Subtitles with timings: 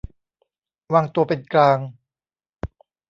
[0.93, 1.79] วางตัวเป็นกลาง